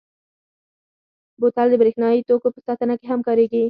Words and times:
بوتل 1.39 1.67
د 1.71 1.75
برېښنايي 1.81 2.21
توکو 2.27 2.47
په 2.55 2.59
ساتنه 2.67 2.93
کې 2.99 3.05
هم 3.11 3.19
کارېږي. 3.27 3.59